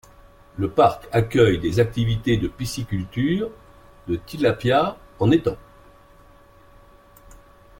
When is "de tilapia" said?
4.07-4.97